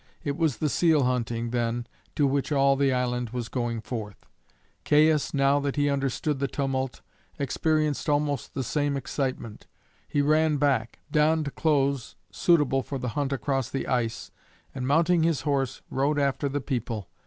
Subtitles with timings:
[0.23, 4.25] It was the seal hunting, then, to which all the island was going forth.
[4.83, 7.01] Caius, now that he understood the tumult,
[7.37, 9.67] experienced almost the same excitement.
[10.07, 14.31] He ran back, donned clothes suitable for the hunt across the ice,
[14.73, 17.07] and, mounting his horse, rode after the people.